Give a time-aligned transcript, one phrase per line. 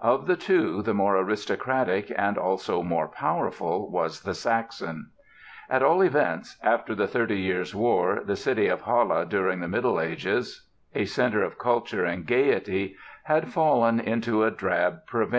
[0.00, 5.10] Of the two the more aristocratic, and also most powerful was the Saxon."
[5.68, 10.00] At all events, after the Thirty Years' War the city of Halle, during the Middle
[10.00, 15.32] Ages a center of culture and gaiety, had fallen into a drab provincialism.